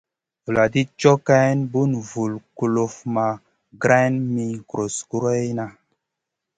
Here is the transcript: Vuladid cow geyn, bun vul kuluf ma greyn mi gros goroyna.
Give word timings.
Vuladid 0.49 0.89
cow 1.01 1.17
geyn, 1.29 1.59
bun 1.75 1.91
vul 2.13 2.33
kuluf 2.57 2.95
ma 3.13 3.27
greyn 3.83 4.13
mi 4.33 4.47
gros 4.69 4.95
goroyna. 5.09 5.65